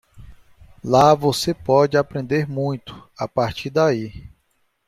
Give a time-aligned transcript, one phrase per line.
[0.83, 4.27] Lá você pode aprender muito a partir daí.